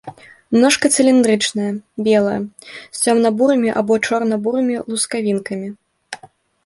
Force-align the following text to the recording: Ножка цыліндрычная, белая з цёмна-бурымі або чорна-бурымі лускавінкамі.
Ножка 0.61 0.85
цыліндрычная, 0.95 1.67
белая 2.07 2.39
з 2.71 2.97
цёмна-бурымі 3.03 3.69
або 3.83 3.93
чорна-бурымі 4.09 4.75
лускавінкамі. 4.89 5.69